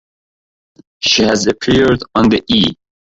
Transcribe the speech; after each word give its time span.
She 1.01 1.21
has 1.21 1.45
appeared 1.45 2.01
on 2.15 2.29
the 2.29 2.43
E! 2.49 2.73